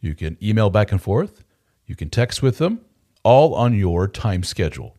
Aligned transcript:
You 0.00 0.14
can 0.14 0.36
email 0.42 0.70
back 0.70 0.92
and 0.92 1.00
forth. 1.00 1.44
You 1.86 1.96
can 1.96 2.10
text 2.10 2.42
with 2.42 2.58
them, 2.58 2.80
all 3.22 3.54
on 3.54 3.74
your 3.74 4.08
time 4.08 4.42
schedule, 4.42 4.96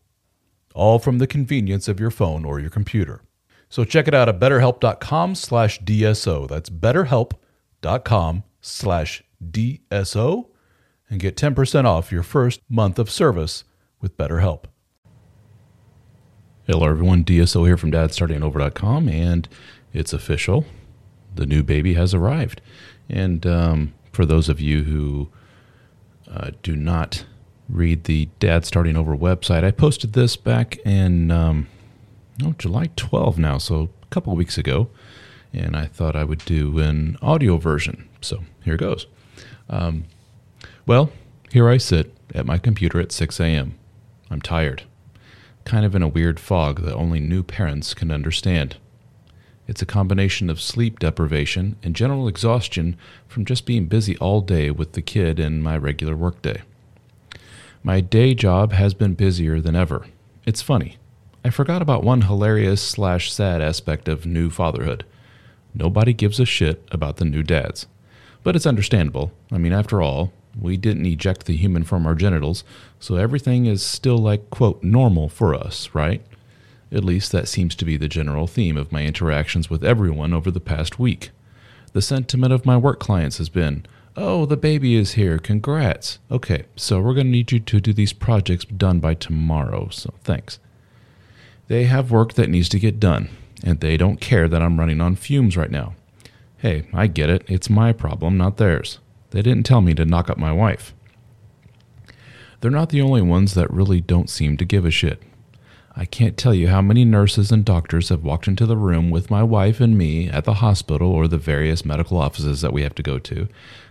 all 0.73 0.99
from 0.99 1.17
the 1.17 1.27
convenience 1.27 1.87
of 1.87 1.99
your 1.99 2.11
phone 2.11 2.45
or 2.45 2.59
your 2.59 2.69
computer. 2.69 3.21
So 3.69 3.83
check 3.83 4.07
it 4.07 4.13
out 4.13 4.29
at 4.29 4.39
betterhelp.com 4.39 5.35
slash 5.35 5.81
DSO. 5.81 6.47
That's 6.47 6.69
betterhelp.com 6.69 8.43
slash 8.61 9.23
DSO 9.43 10.45
and 11.09 11.19
get 11.19 11.35
10% 11.35 11.85
off 11.85 12.11
your 12.11 12.23
first 12.23 12.61
month 12.69 12.99
of 12.99 13.09
service 13.09 13.63
with 14.01 14.17
BetterHelp. 14.17 14.65
Hello, 16.65 16.87
everyone. 16.87 17.23
DSO 17.23 17.65
here 17.65 17.77
from 17.77 17.91
dadstartingover.com, 17.91 19.07
and 19.07 19.47
it's 19.93 20.11
official. 20.11 20.65
The 21.33 21.45
new 21.45 21.63
baby 21.63 21.93
has 21.93 22.13
arrived. 22.13 22.61
And 23.09 23.45
um, 23.45 23.93
for 24.17 24.25
those 24.25 24.49
of 24.49 24.59
you 24.59 24.81
who 24.81 25.29
uh, 26.27 26.49
do 26.63 26.75
not 26.75 27.23
read 27.69 28.05
the 28.05 28.27
Dad 28.39 28.65
Starting 28.65 28.97
Over 28.97 29.15
website, 29.15 29.63
I 29.63 29.69
posted 29.69 30.13
this 30.13 30.35
back 30.35 30.77
in 30.77 31.29
um, 31.29 31.67
oh, 32.43 32.55
July 32.57 32.89
12 32.95 33.37
now, 33.37 33.59
so 33.59 33.89
a 34.01 34.05
couple 34.07 34.35
weeks 34.35 34.57
ago. 34.57 34.89
And 35.53 35.77
I 35.77 35.85
thought 35.85 36.15
I 36.15 36.23
would 36.23 36.43
do 36.45 36.79
an 36.79 37.19
audio 37.21 37.57
version. 37.57 38.09
So 38.19 38.43
here 38.63 38.73
it 38.73 38.79
goes. 38.79 39.05
Um, 39.69 40.05
well, 40.87 41.11
here 41.51 41.69
I 41.69 41.77
sit 41.77 42.11
at 42.33 42.47
my 42.47 42.57
computer 42.57 42.99
at 42.99 43.11
6 43.11 43.39
a.m. 43.39 43.77
I'm 44.31 44.41
tired, 44.41 44.81
kind 45.63 45.85
of 45.85 45.93
in 45.93 46.01
a 46.01 46.07
weird 46.07 46.39
fog 46.39 46.81
that 46.81 46.95
only 46.95 47.19
new 47.19 47.43
parents 47.43 47.93
can 47.93 48.11
understand. 48.11 48.77
It's 49.67 49.81
a 49.81 49.85
combination 49.85 50.49
of 50.49 50.61
sleep 50.61 50.99
deprivation 50.99 51.75
and 51.83 51.95
general 51.95 52.27
exhaustion 52.27 52.95
from 53.27 53.43
just 53.43 53.65
being 53.65 53.87
busy 53.87 54.17
all 54.17 54.39
day 54.39 54.71
with 54.71 54.93
the 54.93 55.01
kid 55.01 55.39
and 55.39 55.61
my 55.61 55.77
regular 55.77 56.15
workday. 56.15 56.61
My 57.83 57.99
day 57.99 58.33
job 58.33 58.71
has 58.71 58.93
been 58.93 59.13
busier 59.13 59.59
than 59.59 59.75
ever. 59.75 60.07
It's 60.45 60.61
funny. 60.61 60.97
I 61.43 61.49
forgot 61.49 61.81
about 61.81 62.03
one 62.03 62.21
hilarious 62.21 62.81
slash 62.81 63.31
sad 63.31 63.61
aspect 63.61 64.07
of 64.07 64.25
new 64.25 64.49
fatherhood. 64.49 65.05
Nobody 65.73 66.13
gives 66.13 66.39
a 66.39 66.45
shit 66.45 66.87
about 66.91 67.17
the 67.17 67.25
new 67.25 67.43
dads. 67.43 67.87
But 68.43 68.55
it's 68.55 68.65
understandable. 68.65 69.31
I 69.51 69.57
mean, 69.57 69.73
after 69.73 70.01
all, 70.01 70.31
we 70.59 70.77
didn't 70.77 71.05
eject 71.05 71.45
the 71.45 71.55
human 71.55 71.83
from 71.83 72.07
our 72.07 72.15
genitals, 72.15 72.63
so 72.99 73.15
everything 73.15 73.65
is 73.65 73.85
still 73.85 74.17
like, 74.17 74.49
quote, 74.49 74.81
normal 74.81 75.29
for 75.29 75.53
us, 75.53 75.89
right? 75.93 76.21
At 76.91 77.03
least 77.03 77.31
that 77.31 77.47
seems 77.47 77.75
to 77.75 77.85
be 77.85 77.97
the 77.97 78.07
general 78.07 78.47
theme 78.47 78.77
of 78.77 78.91
my 78.91 79.03
interactions 79.03 79.69
with 79.69 79.83
everyone 79.83 80.33
over 80.33 80.49
the 80.49 80.59
past 80.59 80.99
week. 80.99 81.31
The 81.93 82.01
sentiment 82.01 82.53
of 82.53 82.65
my 82.65 82.77
work 82.77 82.99
clients 82.99 83.37
has 83.39 83.49
been, 83.49 83.85
Oh, 84.15 84.47
the 84.47 84.57
baby 84.57 84.95
is 84.95 85.13
here. 85.13 85.37
Congrats. 85.37 86.17
Okay, 86.31 86.63
so 86.75 86.99
we're 86.99 87.13
going 87.13 87.27
to 87.27 87.31
need 87.31 87.51
you 87.51 87.59
to 87.59 87.79
do 87.79 87.93
these 87.93 88.13
projects 88.13 88.65
done 88.65 88.99
by 88.99 89.13
tomorrow, 89.13 89.89
so 89.91 90.13
thanks. 90.23 90.57
They 91.67 91.83
have 91.83 92.09
work 92.09 92.33
that 92.33 92.49
needs 92.49 92.67
to 92.69 92.79
get 92.79 92.99
done, 92.99 93.29
and 93.63 93.79
they 93.79 93.95
don't 93.95 94.19
care 94.19 94.47
that 94.47 94.61
I'm 94.61 94.79
running 94.79 95.01
on 95.01 95.17
fumes 95.17 95.55
right 95.55 95.69
now. 95.69 95.93
Hey, 96.57 96.87
I 96.93 97.05
get 97.05 97.29
it. 97.29 97.43
It's 97.47 97.69
my 97.69 97.93
problem, 97.93 98.37
not 98.37 98.57
theirs. 98.57 98.97
They 99.29 99.43
didn't 99.43 99.67
tell 99.67 99.81
me 99.81 99.93
to 99.93 100.05
knock 100.05 100.31
up 100.31 100.39
my 100.39 100.51
wife. 100.51 100.95
They're 102.61 102.71
not 102.71 102.89
the 102.89 103.01
only 103.01 103.21
ones 103.21 103.53
that 103.53 103.71
really 103.71 104.01
don't 104.01 104.31
seem 104.31 104.57
to 104.57 104.65
give 104.65 104.83
a 104.83 104.89
shit. 104.89 105.21
I 105.99 106.05
can't 106.05 106.37
tell 106.37 106.53
you 106.53 106.67
how 106.67 106.83
many 106.83 107.05
nurses 107.05 107.51
and 107.51 107.65
doctors 107.65 108.09
have 108.09 108.23
walked 108.23 108.47
into 108.47 108.67
the 108.67 108.77
room 108.77 109.09
with 109.09 109.31
my 109.31 109.41
wife 109.41 109.81
and 109.81 109.97
me 109.97 110.29
at 110.29 110.43
the 110.43 110.53
hospital 110.55 111.11
or 111.11 111.27
the 111.27 111.39
various 111.39 111.83
medical 111.83 112.19
offices 112.19 112.61
that 112.61 112.71
we 112.71 112.83
have 112.83 112.93
to 112.95 113.03
go 113.03 113.17
to, 113.17 113.47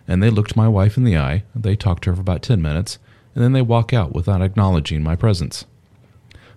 and 0.06 0.22
they 0.22 0.30
looked 0.30 0.54
my 0.54 0.68
wife 0.68 0.96
in 0.96 1.02
the 1.02 1.18
eye, 1.18 1.42
they 1.52 1.74
talked 1.74 2.04
to 2.04 2.10
her 2.10 2.14
for 2.14 2.20
about 2.20 2.42
10 2.42 2.62
minutes, 2.62 3.00
and 3.34 3.42
then 3.42 3.54
they 3.54 3.60
walk 3.60 3.92
out 3.92 4.14
without 4.14 4.40
acknowledging 4.40 5.02
my 5.02 5.16
presence. 5.16 5.64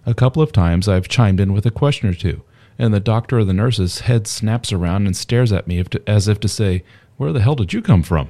A 0.06 0.14
couple 0.14 0.44
of 0.44 0.52
times 0.52 0.88
I've 0.88 1.08
chimed 1.08 1.40
in 1.40 1.52
with 1.52 1.66
a 1.66 1.72
question 1.72 2.08
or 2.08 2.14
two, 2.14 2.44
and 2.78 2.94
the 2.94 3.00
doctor 3.00 3.40
or 3.40 3.44
the 3.44 3.52
nurse's 3.52 4.02
head 4.02 4.28
snaps 4.28 4.72
around 4.72 5.08
and 5.08 5.18
stares 5.18 5.52
at 5.52 5.68
me 5.68 5.84
as 6.06 6.28
if 6.28 6.40
to 6.42 6.48
say, 6.48 6.84
Where 7.18 7.34
the 7.34 7.42
hell 7.42 7.56
did 7.56 7.74
you 7.74 7.82
come 7.82 8.04
from? 8.04 8.30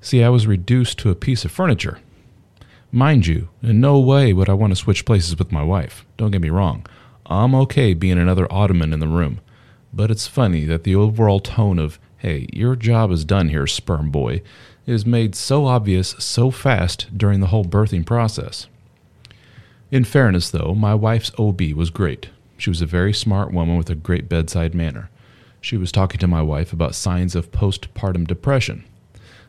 See, 0.00 0.22
I 0.22 0.28
was 0.28 0.46
reduced 0.46 1.00
to 1.00 1.10
a 1.10 1.16
piece 1.16 1.44
of 1.44 1.50
furniture. 1.50 1.98
Mind 2.96 3.26
you, 3.26 3.50
in 3.62 3.78
no 3.78 3.98
way 3.98 4.32
would 4.32 4.48
I 4.48 4.54
want 4.54 4.70
to 4.70 4.74
switch 4.74 5.04
places 5.04 5.38
with 5.38 5.52
my 5.52 5.62
wife. 5.62 6.06
Don't 6.16 6.30
get 6.30 6.40
me 6.40 6.48
wrong. 6.48 6.86
I'm 7.26 7.54
okay 7.54 7.92
being 7.92 8.16
another 8.18 8.50
ottoman 8.50 8.94
in 8.94 9.00
the 9.00 9.06
room. 9.06 9.42
But 9.92 10.10
it's 10.10 10.26
funny 10.26 10.64
that 10.64 10.84
the 10.84 10.94
overall 10.94 11.38
tone 11.38 11.78
of, 11.78 11.98
hey, 12.16 12.46
your 12.54 12.74
job 12.74 13.10
is 13.10 13.26
done 13.26 13.50
here, 13.50 13.66
sperm 13.66 14.08
boy, 14.10 14.40
is 14.86 15.04
made 15.04 15.34
so 15.34 15.66
obvious 15.66 16.14
so 16.18 16.50
fast 16.50 17.14
during 17.14 17.40
the 17.40 17.48
whole 17.48 17.66
birthing 17.66 18.06
process. 18.06 18.66
In 19.90 20.04
fairness, 20.04 20.48
though, 20.48 20.74
my 20.74 20.94
wife's 20.94 21.32
OB 21.38 21.60
was 21.74 21.90
great. 21.90 22.30
She 22.56 22.70
was 22.70 22.80
a 22.80 22.86
very 22.86 23.12
smart 23.12 23.52
woman 23.52 23.76
with 23.76 23.90
a 23.90 23.94
great 23.94 24.26
bedside 24.26 24.74
manner. 24.74 25.10
She 25.60 25.76
was 25.76 25.92
talking 25.92 26.18
to 26.20 26.26
my 26.26 26.40
wife 26.40 26.72
about 26.72 26.94
signs 26.94 27.36
of 27.36 27.52
postpartum 27.52 28.26
depression. 28.26 28.86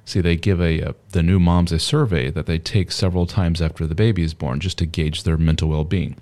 See, 0.07 0.21
they 0.21 0.37
give 0.37 0.61
a, 0.61 0.79
a, 0.79 0.95
the 1.09 1.21
new 1.21 1.37
moms 1.37 1.73
a 1.73 1.79
survey 1.79 2.31
that 2.31 2.45
they 2.45 2.59
take 2.59 2.93
several 2.93 3.25
times 3.25 3.61
after 3.61 3.85
the 3.85 3.93
baby 3.93 4.23
is 4.23 4.33
born 4.33 4.61
just 4.61 4.77
to 4.77 4.85
gauge 4.85 5.23
their 5.23 5.35
mental 5.35 5.67
well-being. 5.67 6.15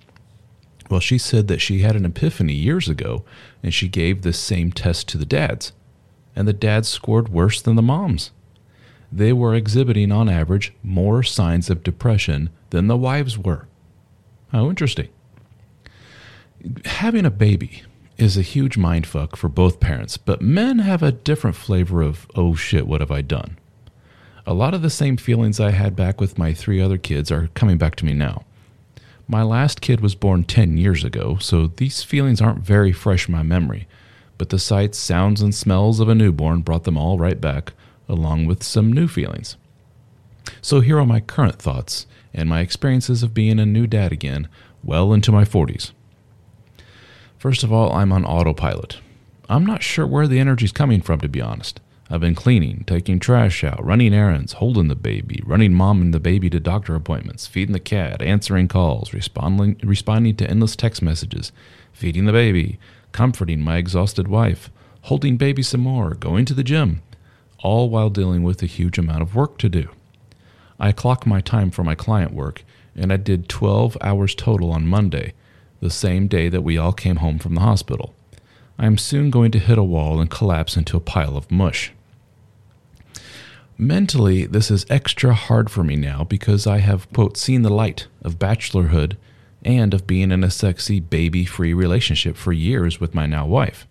Well, 0.89 0.99
she 0.99 1.19
said 1.19 1.47
that 1.49 1.61
she 1.61 1.81
had 1.81 1.95
an 1.95 2.03
epiphany 2.03 2.55
years 2.55 2.89
ago 2.89 3.23
and 3.61 3.71
she 3.71 3.87
gave 3.87 4.23
this 4.23 4.39
same 4.39 4.71
test 4.71 5.07
to 5.09 5.19
the 5.19 5.25
dads. 5.25 5.71
And 6.35 6.47
the 6.47 6.51
dads 6.51 6.89
scored 6.89 7.29
worse 7.29 7.61
than 7.61 7.75
the 7.75 7.83
moms. 7.83 8.31
They 9.11 9.31
were 9.31 9.53
exhibiting 9.53 10.11
on 10.11 10.29
average 10.29 10.73
more 10.81 11.21
signs 11.21 11.69
of 11.69 11.83
depression 11.83 12.49
than 12.71 12.87
the 12.87 12.97
wives 12.97 13.37
were. 13.37 13.67
How 14.51 14.67
interesting. 14.67 15.09
Having 16.85 17.27
a 17.27 17.29
baby 17.29 17.83
is 18.17 18.35
a 18.35 18.41
huge 18.41 18.77
mindfuck 18.77 19.35
for 19.35 19.47
both 19.47 19.79
parents, 19.79 20.17
but 20.17 20.41
men 20.41 20.79
have 20.79 21.03
a 21.03 21.11
different 21.11 21.55
flavor 21.55 22.01
of, 22.01 22.25
oh 22.33 22.55
shit, 22.55 22.87
what 22.87 23.01
have 23.01 23.11
I 23.11 23.21
done? 23.21 23.59
A 24.47 24.53
lot 24.53 24.75
of 24.75 24.83
the 24.83 24.91
same 24.91 25.17
feelings 25.17 25.59
I 25.59 25.71
had 25.71 25.95
back 25.95 26.21
with 26.21 26.37
my 26.37 26.53
three 26.53 26.79
other 26.79 26.99
kids 26.99 27.31
are 27.31 27.49
coming 27.55 27.79
back 27.79 27.95
to 27.95 28.05
me 28.05 28.13
now. 28.13 28.43
My 29.27 29.41
last 29.41 29.81
kid 29.81 30.01
was 30.01 30.13
born 30.13 30.43
10 30.43 30.77
years 30.77 31.03
ago, 31.03 31.37
so 31.39 31.65
these 31.65 32.03
feelings 32.03 32.41
aren't 32.41 32.59
very 32.59 32.91
fresh 32.91 33.27
in 33.27 33.33
my 33.33 33.41
memory, 33.41 33.87
but 34.37 34.49
the 34.49 34.59
sights, 34.59 34.99
sounds, 34.99 35.41
and 35.41 35.55
smells 35.55 35.99
of 35.99 36.09
a 36.09 36.13
newborn 36.13 36.61
brought 36.61 36.83
them 36.83 36.95
all 36.95 37.17
right 37.17 37.41
back, 37.41 37.73
along 38.07 38.45
with 38.45 38.61
some 38.61 38.93
new 38.93 39.07
feelings. 39.07 39.57
So 40.61 40.79
here 40.81 40.99
are 40.99 41.07
my 41.07 41.21
current 41.21 41.57
thoughts 41.57 42.05
and 42.31 42.47
my 42.47 42.59
experiences 42.59 43.23
of 43.23 43.33
being 43.33 43.59
a 43.59 43.65
new 43.65 43.87
dad 43.87 44.11
again, 44.11 44.47
well 44.83 45.11
into 45.11 45.31
my 45.31 45.43
40s. 45.43 45.91
First 47.39 47.63
of 47.63 47.73
all, 47.73 47.91
I'm 47.93 48.11
on 48.11 48.23
autopilot. 48.25 48.99
I'm 49.49 49.65
not 49.65 49.81
sure 49.81 50.05
where 50.05 50.27
the 50.27 50.39
energy's 50.39 50.71
coming 50.71 51.01
from, 51.01 51.19
to 51.21 51.27
be 51.27 51.41
honest. 51.41 51.79
I've 52.07 52.21
been 52.21 52.35
cleaning, 52.35 52.83
taking 52.85 53.19
trash 53.19 53.63
out, 53.63 53.83
running 53.83 54.13
errands, 54.13 54.53
holding 54.53 54.89
the 54.89 54.95
baby, 54.95 55.41
running 55.43 55.73
mom 55.73 56.01
and 56.01 56.13
the 56.13 56.19
baby 56.19 56.51
to 56.51 56.59
doctor 56.59 56.93
appointments, 56.93 57.47
feeding 57.47 57.73
the 57.73 57.79
cat, 57.79 58.21
answering 58.21 58.67
calls, 58.67 59.11
responding, 59.11 59.79
responding 59.83 60.35
to 60.35 60.49
endless 60.49 60.75
text 60.75 61.01
messages, 61.01 61.51
feeding 61.93 62.25
the 62.25 62.31
baby, 62.31 62.77
comforting 63.11 63.61
my 63.61 63.77
exhausted 63.77 64.27
wife, 64.27 64.69
holding 65.01 65.35
baby 65.35 65.63
some 65.63 65.81
more, 65.81 66.13
going 66.13 66.45
to 66.45 66.53
the 66.53 66.63
gym, 66.63 67.01
all 67.59 67.89
while 67.89 68.11
dealing 68.11 68.43
with 68.43 68.61
a 68.61 68.67
huge 68.67 68.99
amount 68.99 69.23
of 69.23 69.33
work 69.33 69.57
to 69.57 69.67
do. 69.67 69.89
I 70.79 70.91
clock 70.91 71.25
my 71.25 71.41
time 71.41 71.71
for 71.71 71.83
my 71.83 71.95
client 71.95 72.33
work, 72.33 72.63
and 72.95 73.11
I 73.11 73.17
did 73.17 73.49
12 73.49 73.97
hours 74.01 74.35
total 74.35 74.71
on 74.71 74.85
Monday, 74.85 75.33
the 75.79 75.89
same 75.89 76.27
day 76.27 76.49
that 76.49 76.61
we 76.61 76.77
all 76.77 76.93
came 76.93 77.15
home 77.15 77.39
from 77.39 77.55
the 77.55 77.61
hospital. 77.61 78.13
I 78.77 78.85
am 78.85 78.99
soon 78.99 79.31
going 79.31 79.49
to 79.51 79.59
hit 79.59 79.79
a 79.79 79.83
wall 79.83 80.19
and 80.19 80.29
collapse 80.29 80.77
into 80.77 80.97
a 80.97 81.01
pile 81.01 81.35
of 81.35 81.49
mush. 81.49 81.93
Mentally, 83.77 84.45
this 84.45 84.71
is 84.71 84.85
extra 84.89 85.33
hard 85.33 85.69
for 85.69 85.83
me 85.83 85.97
now 85.97 86.23
because 86.23 86.65
I 86.65 86.77
have, 86.77 87.11
quote, 87.11 87.35
seen 87.35 87.61
the 87.61 87.69
light 87.69 88.07
of 88.21 88.39
bachelorhood 88.39 89.17
and 89.65 89.93
of 89.93 90.07
being 90.07 90.31
in 90.31 90.45
a 90.45 90.51
sexy, 90.51 91.01
baby 91.01 91.43
free 91.43 91.73
relationship 91.73 92.37
for 92.37 92.53
years 92.53 93.01
with 93.01 93.13
my 93.13 93.25
now 93.25 93.45
wife. 93.45 93.85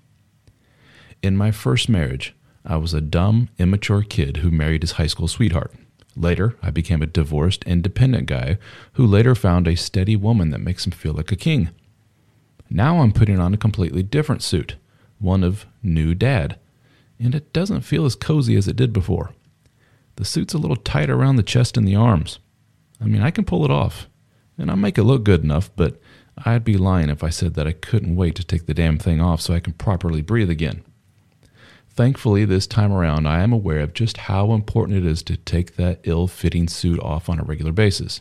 In 1.23 1.37
my 1.37 1.51
first 1.51 1.91
marriage, 1.91 2.35
I 2.65 2.79
was 2.79 2.95
a 2.95 3.03
dumb, 3.03 3.51
immature 3.59 4.03
kid 4.03 4.39
who 4.39 4.51
married 4.51 4.83
his 4.83 4.93
high 4.93 5.07
school 5.07 5.29
sweetheart. 5.29 5.75
Later, 6.17 6.57
I 6.63 6.71
became 6.71 7.03
a 7.03 7.07
divorced, 7.07 7.63
independent 7.65 8.27
guy 8.27 8.57
who 8.95 9.07
later 9.07 9.35
found 9.35 9.69
a 9.69 9.77
steady 9.77 10.17
woman 10.17 10.49
that 10.51 10.61
makes 10.61 10.87
him 10.87 10.93
feel 10.93 11.13
like 11.13 11.31
a 11.31 11.37
king. 11.37 11.71
Now 12.71 13.01
I'm 13.01 13.13
putting 13.13 13.39
on 13.39 13.53
a 13.53 13.59
completely 13.59 14.03
different 14.03 14.43
suit, 14.43 14.77
one 15.19 15.45
of 15.45 15.67
new 15.83 16.15
dad, 16.15 16.59
and 17.19 17.35
it 17.35 17.53
doesn't 17.53 17.83
feel 17.83 18.07
as 18.07 18.15
cozy 18.15 18.57
as 18.57 18.67
it 18.67 18.77
did 18.77 18.93
before. 18.93 19.35
The 20.17 20.25
suit's 20.25 20.55
a 20.55 20.59
little 20.59 20.77
tight 20.77 21.11
around 21.11 21.37
the 21.37 21.43
chest 21.43 21.77
and 21.77 21.87
the 21.87 21.97
arms. 21.97 22.39
I 23.01 23.07
mean, 23.07 23.23
I 23.23 23.31
can 23.31 23.45
pull 23.45 23.65
it 23.65 23.71
off, 23.71 24.09
and 24.57 24.71
I'll 24.71 24.77
make 24.77 24.99
it 24.99 25.05
look 25.05 25.25
good 25.25 25.43
enough, 25.43 25.71
but 25.75 26.01
I'd 26.39 26.65
be 26.65 26.77
lying 26.77 27.11
if 27.11 27.23
I 27.23 27.31
said 27.31 27.55
that 27.55 27.67
I 27.67 27.73
couldn't 27.73 28.17
wait 28.17 28.35
to 28.37 28.45
take 28.45 28.67
the 28.67 28.75
damn 28.75 28.99
thing 28.99 29.21
off 29.21 29.41
so 29.41 29.55
I 29.55 29.61
can 29.61 29.73
properly 29.75 30.23
breathe 30.23 30.51
again. 30.51 30.85
Thankfully, 31.91 32.45
this 32.45 32.67
time 32.67 32.93
around, 32.93 33.27
I 33.27 33.43
am 33.43 33.53
aware 33.53 33.81
of 33.81 33.95
just 33.95 34.17
how 34.17 34.53
important 34.53 34.99
it 34.99 35.07
is 35.07 35.23
to 35.25 35.37
take 35.37 35.77
that 35.77 36.01
ill 36.03 36.27
fitting 36.27 36.67
suit 36.67 36.99
off 37.01 37.29
on 37.29 37.39
a 37.39 37.45
regular 37.45 37.71
basis. 37.71 38.21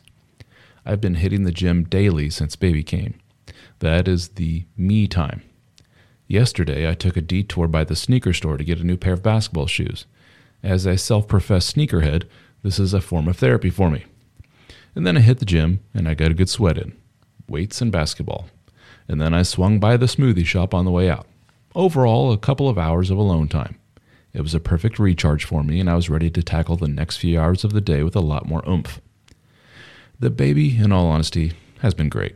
I've 0.85 1.01
been 1.01 1.15
hitting 1.15 1.43
the 1.43 1.51
gym 1.51 1.83
daily 1.85 2.29
since 2.29 2.55
baby 2.55 2.83
came. 2.83 3.15
That 3.79 4.07
is 4.07 4.29
the 4.29 4.65
me 4.77 5.07
time. 5.07 5.41
Yesterday, 6.27 6.87
I 6.87 6.93
took 6.93 7.17
a 7.17 7.21
detour 7.21 7.67
by 7.67 7.83
the 7.83 7.95
sneaker 7.95 8.33
store 8.33 8.57
to 8.57 8.63
get 8.63 8.79
a 8.79 8.83
new 8.83 8.97
pair 8.97 9.13
of 9.13 9.23
basketball 9.23 9.67
shoes. 9.67 10.05
As 10.63 10.85
a 10.85 10.97
self 10.97 11.27
professed 11.27 11.75
sneakerhead, 11.75 12.23
this 12.63 12.79
is 12.79 12.93
a 12.93 13.01
form 13.01 13.27
of 13.27 13.37
therapy 13.37 13.69
for 13.69 13.91
me. 13.91 14.05
And 14.95 15.05
then 15.05 15.17
I 15.17 15.19
hit 15.19 15.39
the 15.39 15.45
gym 15.45 15.81
and 15.93 16.07
I 16.07 16.13
got 16.13 16.31
a 16.31 16.35
good 16.35 16.49
sweat 16.49 16.77
in 16.77 16.93
weights 17.47 17.81
and 17.81 17.91
basketball. 17.91 18.47
And 19.07 19.21
then 19.21 19.33
I 19.33 19.43
swung 19.43 19.79
by 19.79 19.97
the 19.97 20.05
smoothie 20.05 20.45
shop 20.45 20.73
on 20.73 20.85
the 20.85 20.91
way 20.91 21.09
out. 21.09 21.27
Overall, 21.75 22.31
a 22.31 22.37
couple 22.37 22.69
of 22.69 22.77
hours 22.77 23.09
of 23.09 23.17
alone 23.17 23.49
time. 23.49 23.77
It 24.31 24.41
was 24.41 24.55
a 24.55 24.59
perfect 24.59 24.97
recharge 24.97 25.43
for 25.43 25.63
me, 25.63 25.79
and 25.79 25.89
I 25.89 25.95
was 25.95 26.09
ready 26.09 26.29
to 26.31 26.41
tackle 26.41 26.77
the 26.77 26.87
next 26.87 27.17
few 27.17 27.39
hours 27.39 27.63
of 27.63 27.73
the 27.73 27.81
day 27.81 28.01
with 28.01 28.15
a 28.15 28.21
lot 28.21 28.47
more 28.47 28.67
oomph. 28.67 29.01
The 30.19 30.29
baby, 30.29 30.77
in 30.77 30.91
all 30.91 31.07
honesty, 31.07 31.53
has 31.81 31.93
been 31.93 32.09
great. 32.09 32.35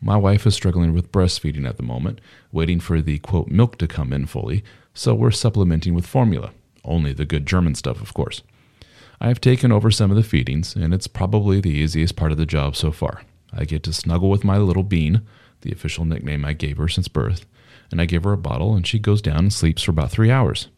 My 0.00 0.16
wife 0.16 0.46
is 0.46 0.54
struggling 0.54 0.92
with 0.92 1.12
breastfeeding 1.12 1.66
at 1.66 1.76
the 1.76 1.82
moment, 1.82 2.20
waiting 2.52 2.80
for 2.80 3.00
the 3.00 3.18
quote 3.18 3.48
milk 3.48 3.78
to 3.78 3.86
come 3.86 4.12
in 4.12 4.26
fully, 4.26 4.64
so 4.92 5.14
we're 5.14 5.30
supplementing 5.30 5.94
with 5.94 6.06
formula. 6.06 6.50
Only 6.88 7.12
the 7.12 7.26
good 7.26 7.46
German 7.46 7.74
stuff, 7.74 8.00
of 8.00 8.14
course. 8.14 8.42
I 9.20 9.28
have 9.28 9.40
taken 9.40 9.70
over 9.70 9.90
some 9.90 10.10
of 10.10 10.16
the 10.16 10.22
feedings, 10.22 10.74
and 10.74 10.94
it's 10.94 11.06
probably 11.06 11.60
the 11.60 11.70
easiest 11.70 12.16
part 12.16 12.32
of 12.32 12.38
the 12.38 12.46
job 12.46 12.74
so 12.74 12.90
far. 12.90 13.22
I 13.52 13.66
get 13.66 13.82
to 13.84 13.92
snuggle 13.92 14.30
with 14.30 14.42
my 14.42 14.56
little 14.56 14.82
bean, 14.82 15.20
the 15.60 15.70
official 15.70 16.06
nickname 16.06 16.44
I 16.44 16.54
gave 16.54 16.78
her 16.78 16.88
since 16.88 17.06
birth, 17.06 17.44
and 17.90 18.00
I 18.00 18.06
give 18.06 18.24
her 18.24 18.32
a 18.32 18.38
bottle, 18.38 18.74
and 18.74 18.86
she 18.86 18.98
goes 18.98 19.20
down 19.20 19.38
and 19.38 19.52
sleeps 19.52 19.82
for 19.82 19.90
about 19.90 20.10
three 20.10 20.30
hours. 20.30 20.68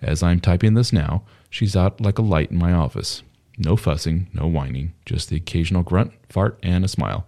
As 0.00 0.22
I'm 0.22 0.40
typing 0.40 0.72
this 0.72 0.92
now, 0.92 1.22
she's 1.50 1.76
out 1.76 2.00
like 2.00 2.18
a 2.18 2.22
light 2.22 2.50
in 2.50 2.58
my 2.58 2.72
office. 2.72 3.22
No 3.58 3.76
fussing, 3.76 4.28
no 4.32 4.46
whining, 4.46 4.94
just 5.04 5.28
the 5.28 5.36
occasional 5.36 5.82
grunt, 5.82 6.12
fart, 6.30 6.58
and 6.62 6.82
a 6.82 6.88
smile. 6.88 7.26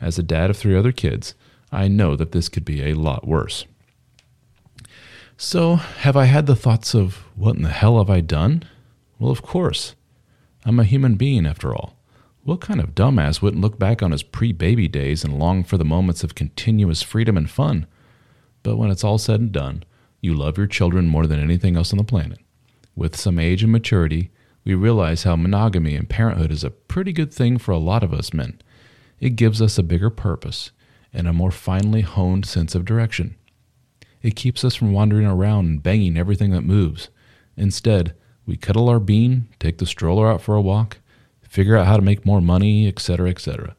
As 0.00 0.18
a 0.18 0.22
dad 0.22 0.50
of 0.50 0.56
three 0.58 0.76
other 0.76 0.92
kids, 0.92 1.34
I 1.72 1.88
know 1.88 2.14
that 2.14 2.32
this 2.32 2.50
could 2.50 2.64
be 2.64 2.82
a 2.82 2.94
lot 2.94 3.26
worse. 3.26 3.64
So, 5.36 5.76
have 5.76 6.16
I 6.16 6.26
had 6.26 6.46
the 6.46 6.54
thoughts 6.54 6.94
of 6.94 7.24
what 7.34 7.56
in 7.56 7.62
the 7.62 7.70
hell 7.70 7.98
have 7.98 8.08
I 8.08 8.20
done? 8.20 8.62
Well, 9.18 9.32
of 9.32 9.42
course. 9.42 9.94
I'm 10.64 10.78
a 10.78 10.84
human 10.84 11.16
being 11.16 11.44
after 11.44 11.74
all. 11.74 11.96
What 12.44 12.60
kind 12.60 12.80
of 12.80 12.94
dumbass 12.94 13.42
wouldn't 13.42 13.62
look 13.62 13.78
back 13.78 14.02
on 14.02 14.12
his 14.12 14.22
pre 14.22 14.52
baby 14.52 14.86
days 14.86 15.24
and 15.24 15.38
long 15.38 15.64
for 15.64 15.76
the 15.76 15.84
moments 15.84 16.22
of 16.22 16.34
continuous 16.34 17.02
freedom 17.02 17.36
and 17.36 17.50
fun? 17.50 17.86
But 18.62 18.76
when 18.76 18.90
it's 18.90 19.02
all 19.02 19.18
said 19.18 19.40
and 19.40 19.52
done, 19.52 19.84
you 20.20 20.34
love 20.34 20.56
your 20.56 20.66
children 20.66 21.06
more 21.06 21.26
than 21.26 21.40
anything 21.40 21.76
else 21.76 21.92
on 21.92 21.98
the 21.98 22.04
planet. 22.04 22.38
With 22.94 23.16
some 23.16 23.38
age 23.38 23.62
and 23.62 23.72
maturity, 23.72 24.30
we 24.64 24.74
realize 24.74 25.24
how 25.24 25.36
monogamy 25.36 25.96
and 25.96 26.08
parenthood 26.08 26.52
is 26.52 26.64
a 26.64 26.70
pretty 26.70 27.12
good 27.12 27.34
thing 27.34 27.58
for 27.58 27.72
a 27.72 27.78
lot 27.78 28.02
of 28.02 28.14
us 28.14 28.32
men. 28.32 28.62
It 29.20 29.36
gives 29.36 29.60
us 29.60 29.78
a 29.78 29.82
bigger 29.82 30.10
purpose 30.10 30.70
and 31.12 31.26
a 31.26 31.32
more 31.32 31.50
finely 31.50 32.02
honed 32.02 32.46
sense 32.46 32.74
of 32.74 32.84
direction. 32.84 33.36
It 34.24 34.36
keeps 34.36 34.64
us 34.64 34.74
from 34.74 34.94
wandering 34.94 35.26
around 35.26 35.66
and 35.66 35.82
banging 35.82 36.16
everything 36.16 36.50
that 36.52 36.62
moves. 36.62 37.10
Instead, 37.58 38.14
we 38.46 38.56
cuddle 38.56 38.88
our 38.88 38.98
bean, 38.98 39.48
take 39.60 39.76
the 39.76 39.84
stroller 39.84 40.30
out 40.30 40.40
for 40.40 40.54
a 40.54 40.62
walk, 40.62 40.96
figure 41.42 41.76
out 41.76 41.86
how 41.86 41.96
to 41.96 42.02
make 42.02 42.24
more 42.24 42.40
money, 42.40 42.88
etc., 42.88 43.28
etc. 43.28 43.76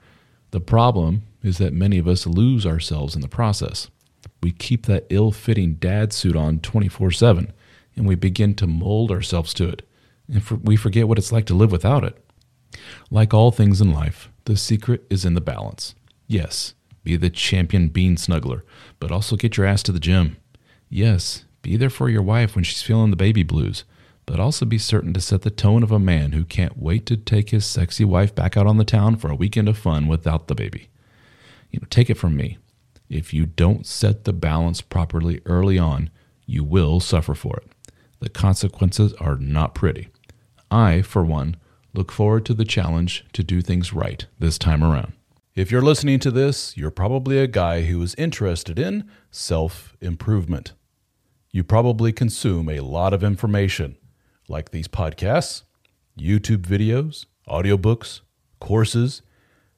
The 0.51 0.59
problem 0.59 1.23
is 1.41 1.57
that 1.57 1.73
many 1.73 1.97
of 1.97 2.07
us 2.07 2.27
lose 2.27 2.63
ourselves 2.63 3.15
in 3.15 3.21
the 3.21 3.27
process. 3.27 3.89
We 4.43 4.51
keep 4.51 4.85
that 4.85 5.07
ill 5.09 5.31
fitting 5.31 5.75
dad 5.75 6.13
suit 6.13 6.35
on 6.35 6.59
24 6.59 7.09
7, 7.09 7.51
and 7.95 8.07
we 8.07 8.13
begin 8.13 8.53
to 8.55 8.67
mold 8.67 9.09
ourselves 9.09 9.51
to 9.55 9.67
it, 9.67 9.81
and 10.31 10.43
for, 10.43 10.55
we 10.55 10.75
forget 10.75 11.07
what 11.07 11.17
it's 11.17 11.31
like 11.31 11.47
to 11.47 11.55
live 11.55 11.71
without 11.71 12.03
it. 12.03 12.23
Like 13.09 13.33
all 13.33 13.49
things 13.49 13.81
in 13.81 13.91
life, 13.91 14.29
the 14.43 14.57
secret 14.57 15.07
is 15.09 15.25
in 15.25 15.33
the 15.33 15.41
balance. 15.41 15.95
Yes, 16.27 16.75
be 17.05 17.15
the 17.15 17.29
champion 17.29 17.87
bean 17.87 18.17
snuggler, 18.17 18.63
but 18.99 19.11
also 19.11 19.37
get 19.37 19.55
your 19.55 19.65
ass 19.65 19.81
to 19.83 19.93
the 19.93 19.99
gym. 19.99 20.35
Yes, 20.89 21.45
be 21.61 21.77
there 21.77 21.89
for 21.89 22.09
your 22.09 22.23
wife 22.23 22.55
when 22.55 22.63
she's 22.63 22.81
feeling 22.81 23.11
the 23.11 23.15
baby 23.15 23.43
blues, 23.43 23.85
but 24.25 24.39
also 24.39 24.65
be 24.65 24.79
certain 24.79 25.13
to 25.13 25.21
set 25.21 25.43
the 25.43 25.51
tone 25.51 25.83
of 25.83 25.91
a 25.91 25.99
man 25.99 26.33
who 26.33 26.43
can't 26.43 26.77
wait 26.77 27.05
to 27.05 27.15
take 27.15 27.51
his 27.51 27.65
sexy 27.65 28.03
wife 28.03 28.35
back 28.35 28.57
out 28.57 28.67
on 28.67 28.77
the 28.77 28.83
town 28.83 29.15
for 29.15 29.29
a 29.29 29.35
weekend 29.35 29.69
of 29.69 29.77
fun 29.77 30.07
without 30.07 30.47
the 30.47 30.55
baby. 30.55 30.89
You 31.71 31.79
know, 31.79 31.87
take 31.89 32.09
it 32.09 32.17
from 32.17 32.35
me. 32.35 32.57
If 33.07 33.33
you 33.33 33.45
don't 33.45 33.85
set 33.85 34.23
the 34.23 34.33
balance 34.33 34.81
properly 34.81 35.41
early 35.45 35.77
on, 35.77 36.09
you 36.47 36.63
will 36.63 36.99
suffer 36.99 37.35
for 37.35 37.57
it. 37.57 37.71
The 38.19 38.29
consequences 38.29 39.13
are 39.13 39.35
not 39.35 39.75
pretty. 39.75 40.09
I, 40.71 41.03
for 41.03 41.23
one, 41.23 41.57
look 41.93 42.11
forward 42.11 42.45
to 42.47 42.55
the 42.55 42.65
challenge 42.65 43.25
to 43.33 43.43
do 43.43 43.61
things 43.61 43.93
right 43.93 44.25
this 44.39 44.57
time 44.57 44.83
around. 44.83 45.13
If 45.55 45.71
you're 45.71 45.81
listening 45.81 46.19
to 46.19 46.31
this, 46.31 46.75
you're 46.75 46.91
probably 46.91 47.39
a 47.39 47.47
guy 47.47 47.83
who 47.83 48.01
is 48.01 48.13
interested 48.15 48.77
in 48.77 49.09
self 49.31 49.95
improvement. 50.01 50.73
You 51.49 51.63
probably 51.63 52.11
consume 52.11 52.67
a 52.67 52.81
lot 52.81 53.13
of 53.13 53.23
information, 53.23 53.95
like 54.49 54.71
these 54.71 54.89
podcasts, 54.89 55.63
YouTube 56.19 56.63
videos, 56.63 57.25
audiobooks, 57.47 58.19
courses, 58.59 59.21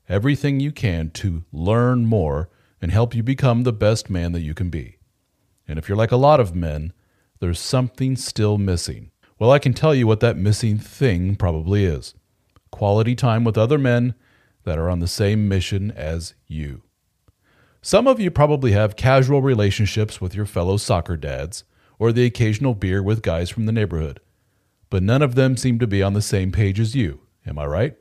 everything 0.10 0.60
you 0.60 0.72
can 0.72 1.12
to 1.12 1.44
learn 1.52 2.08
more 2.08 2.50
and 2.82 2.92
help 2.92 3.14
you 3.14 3.22
become 3.22 3.62
the 3.62 3.72
best 3.72 4.10
man 4.10 4.32
that 4.32 4.42
you 4.42 4.56
can 4.56 4.72
be. 4.72 4.98
And 5.68 5.78
if 5.78 5.88
you're 5.88 5.96
like 5.96 6.12
a 6.12 6.18
lot 6.18 6.40
of 6.40 6.56
men, 6.56 6.92
there's 7.40 7.60
something 7.60 8.16
still 8.16 8.58
missing. 8.58 9.12
Well, 9.38 9.52
I 9.52 9.60
can 9.60 9.76
tell 9.76 9.94
you 9.94 10.08
what 10.08 10.22
that 10.22 10.38
missing 10.38 10.80
thing 10.80 11.36
probably 11.36 11.86
is 11.86 12.16
quality 12.72 13.14
time 13.14 13.44
with 13.44 13.60
other 13.60 13.78
men 13.78 14.16
that 14.68 14.78
are 14.78 14.90
on 14.90 15.00
the 15.00 15.08
same 15.08 15.48
mission 15.48 15.92
as 15.92 16.34
you. 16.46 16.82
Some 17.82 18.06
of 18.06 18.20
you 18.20 18.30
probably 18.30 18.74
have 18.74 18.98
casual 18.98 19.42
relationships 19.42 20.20
with 20.20 20.36
your 20.36 20.46
fellow 20.46 20.76
soccer 20.76 21.16
dads 21.16 21.64
or 21.98 22.12
the 22.12 22.26
occasional 22.26 22.76
beer 22.76 23.02
with 23.02 23.22
guys 23.22 23.50
from 23.50 23.66
the 23.66 23.72
neighborhood, 23.72 24.20
but 24.90 25.02
none 25.02 25.22
of 25.22 25.36
them 25.36 25.56
seem 25.56 25.80
to 25.80 25.88
be 25.88 26.04
on 26.04 26.12
the 26.12 26.22
same 26.22 26.52
page 26.52 26.82
as 26.82 26.96
you. 26.96 27.22
Am 27.46 27.58
I 27.58 27.66
right? 27.66 27.96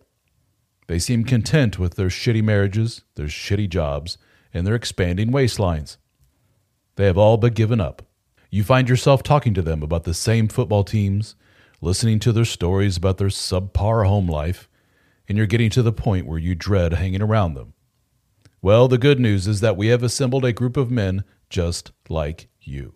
They 0.89 0.99
seem 0.99 1.23
content 1.23 1.79
with 1.79 1.95
their 1.95 2.09
shitty 2.09 2.43
marriages, 2.43 3.03
their 3.15 3.27
shitty 3.27 3.71
jobs, 3.71 4.19
and 4.53 4.67
their 4.67 4.75
expanding 4.75 5.31
waistlines. 5.31 5.99
They 6.97 7.07
have 7.07 7.17
all 7.17 7.37
but 7.37 7.55
given 7.55 7.81
up. 7.81 8.03
You 8.51 8.65
find 8.65 8.89
yourself 8.89 9.23
talking 9.23 9.55
to 9.55 9.63
them 9.63 9.85
about 9.85 10.03
the 10.03 10.15
same 10.15 10.49
football 10.49 10.83
teams, 10.83 11.37
listening 11.81 12.19
to 12.19 12.33
their 12.33 12.45
stories 12.45 12.97
about 12.97 13.19
their 13.19 13.29
subpar 13.29 14.05
home 14.09 14.27
life, 14.27 14.69
and 15.29 15.37
you're 15.37 15.47
getting 15.47 15.71
to 15.71 15.83
the 15.83 15.93
point 15.93 16.27
where 16.27 16.39
you 16.39 16.55
dread 16.55 16.95
hanging 16.95 17.23
around 17.23 17.55
them. 17.55 17.75
Well, 18.63 18.89
the 18.89 18.99
good 18.99 19.21
news 19.21 19.47
is 19.47 19.61
that 19.61 19.77
we 19.77 19.89
have 19.89 20.03
assembled 20.03 20.45
a 20.45 20.53
group 20.53 20.77
of 20.77 20.91
men 20.91 21.25
just 21.49 21.93
like 22.09 22.49
you. 22.61 22.95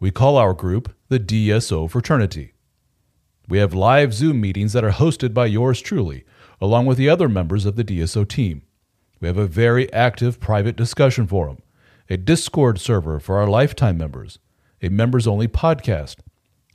We 0.00 0.10
call 0.10 0.36
our 0.36 0.52
group 0.52 0.94
the 1.08 1.20
DSO 1.20 1.90
Fraternity. 1.90 2.52
We 3.48 3.58
have 3.58 3.72
live 3.74 4.12
Zoom 4.12 4.40
meetings 4.40 4.72
that 4.72 4.84
are 4.84 4.90
hosted 4.90 5.32
by 5.32 5.46
yours 5.46 5.80
truly, 5.80 6.24
along 6.60 6.86
with 6.86 6.98
the 6.98 7.08
other 7.08 7.28
members 7.28 7.66
of 7.66 7.76
the 7.76 7.84
DSO 7.84 8.28
team. 8.28 8.62
We 9.20 9.28
have 9.28 9.38
a 9.38 9.46
very 9.46 9.90
active 9.92 10.40
private 10.40 10.76
discussion 10.76 11.26
forum, 11.26 11.58
a 12.10 12.16
Discord 12.16 12.78
server 12.78 13.20
for 13.20 13.38
our 13.38 13.46
lifetime 13.46 13.96
members, 13.96 14.38
a 14.82 14.88
members 14.88 15.26
only 15.26 15.48
podcast, 15.48 16.16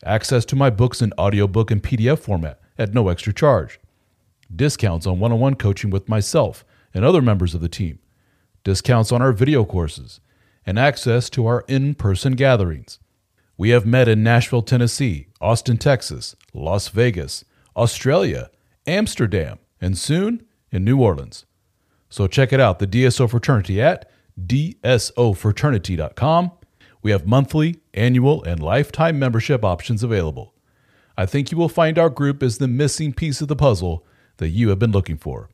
access 0.03 0.45
to 0.45 0.55
my 0.55 0.69
books 0.69 1.01
in 1.01 1.13
audiobook 1.19 1.69
and 1.69 1.83
PDF 1.83 2.19
format 2.19 2.59
at 2.77 2.93
no 2.93 3.09
extra 3.09 3.33
charge 3.33 3.79
discounts 4.53 5.05
on 5.05 5.19
one 5.19 5.31
on 5.31 5.39
one 5.39 5.55
coaching 5.55 5.89
with 5.89 6.09
myself 6.09 6.65
and 6.93 7.05
other 7.05 7.21
members 7.21 7.53
of 7.53 7.61
the 7.61 7.69
team, 7.69 7.99
discounts 8.63 9.11
on 9.11 9.21
our 9.21 9.31
video 9.31 9.63
courses, 9.65 10.19
and 10.65 10.79
access 10.79 11.29
to 11.31 11.45
our 11.45 11.63
in 11.67 11.95
person 11.95 12.33
gatherings. 12.33 12.99
We 13.57 13.69
have 13.69 13.85
met 13.85 14.07
in 14.07 14.23
Nashville, 14.23 14.61
Tennessee, 14.61 15.27
Austin, 15.41 15.77
Texas, 15.77 16.35
Las 16.53 16.87
Vegas, 16.89 17.43
Australia, 17.75 18.49
Amsterdam, 18.87 19.59
and 19.81 19.97
soon 19.97 20.45
in 20.71 20.83
New 20.83 21.01
Orleans. 21.01 21.45
So 22.09 22.27
check 22.27 22.53
it 22.53 22.59
out, 22.59 22.79
the 22.79 22.87
DSO 22.87 23.29
Fraternity 23.29 23.81
at 23.81 24.09
dsofraternity.com. 24.39 26.51
We 27.01 27.11
have 27.11 27.27
monthly, 27.27 27.79
annual, 27.93 28.43
and 28.43 28.61
lifetime 28.61 29.17
membership 29.19 29.63
options 29.63 30.03
available. 30.03 30.53
I 31.17 31.25
think 31.25 31.51
you 31.51 31.57
will 31.57 31.69
find 31.69 31.99
our 31.99 32.09
group 32.09 32.41
is 32.41 32.57
the 32.57 32.67
missing 32.67 33.13
piece 33.13 33.41
of 33.41 33.47
the 33.47 33.55
puzzle 33.55 34.05
that 34.39 34.49
you 34.49 34.69
have 34.69 34.79
been 34.79 34.91
looking 34.91 35.17
for. 35.17 35.49